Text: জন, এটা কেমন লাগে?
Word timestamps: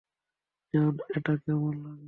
জন, 0.73 0.93
এটা 1.17 1.33
কেমন 1.37 1.73
লাগে? 1.83 1.99